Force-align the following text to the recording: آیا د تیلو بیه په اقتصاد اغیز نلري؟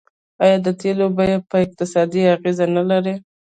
آیا 0.43 0.57
د 0.65 0.67
تیلو 0.79 1.05
بیه 1.17 1.37
په 1.49 1.55
اقتصاد 1.65 2.09
اغیز 2.35 2.59
نلري؟ 2.75 3.13